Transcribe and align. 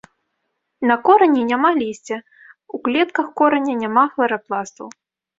На 0.91 0.93
корані 1.07 1.43
няма 1.49 1.69
лісця, 1.81 2.17
у 2.77 2.79
клетках 2.87 3.27
кораня 3.41 3.75
няма 3.83 4.05
хларапластаў. 4.15 4.87